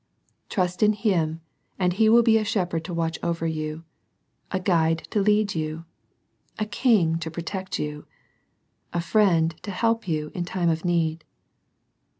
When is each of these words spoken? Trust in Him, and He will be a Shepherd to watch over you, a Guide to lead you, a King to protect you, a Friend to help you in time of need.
Trust 0.49 0.81
in 0.81 0.93
Him, 0.93 1.41
and 1.77 1.93
He 1.93 2.09
will 2.09 2.23
be 2.23 2.39
a 2.39 2.43
Shepherd 2.43 2.83
to 2.85 2.93
watch 2.95 3.19
over 3.21 3.45
you, 3.45 3.83
a 4.49 4.59
Guide 4.59 5.05
to 5.11 5.21
lead 5.21 5.53
you, 5.53 5.85
a 6.57 6.65
King 6.65 7.19
to 7.19 7.29
protect 7.29 7.77
you, 7.77 8.07
a 8.93 8.99
Friend 8.99 9.53
to 9.61 9.69
help 9.69 10.07
you 10.07 10.31
in 10.33 10.43
time 10.43 10.69
of 10.69 10.83
need. 10.83 11.23